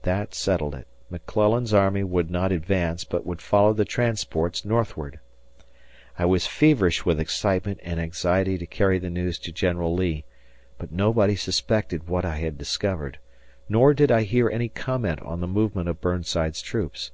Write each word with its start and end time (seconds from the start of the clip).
That 0.00 0.34
settled 0.34 0.74
it 0.74 0.86
McClellan's 1.10 1.74
army 1.74 2.02
would 2.02 2.30
not 2.30 2.52
advance, 2.52 3.04
but 3.04 3.26
would 3.26 3.42
follow 3.42 3.74
the 3.74 3.84
transports 3.84 4.64
northward. 4.64 5.20
I 6.18 6.24
was 6.24 6.46
feverish 6.46 7.04
with 7.04 7.20
excitement 7.20 7.78
and 7.82 8.00
anxiety 8.00 8.56
to 8.56 8.64
carry 8.64 8.98
the 8.98 9.10
news 9.10 9.38
to 9.40 9.52
General 9.52 9.92
Lee, 9.94 10.24
but 10.78 10.90
nobody 10.90 11.36
suspected 11.36 12.08
what 12.08 12.24
I 12.24 12.36
had 12.36 12.56
discovered, 12.56 13.18
nor 13.68 13.92
did 13.92 14.10
I 14.10 14.22
hear 14.22 14.48
any 14.48 14.70
comment 14.70 15.20
on 15.20 15.40
the 15.42 15.46
movement 15.46 15.90
of 15.90 16.00
Burnside's 16.00 16.62
troops. 16.62 17.10